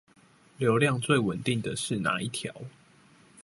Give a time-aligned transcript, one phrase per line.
[0.57, 2.63] 流量最穩定的是那一條？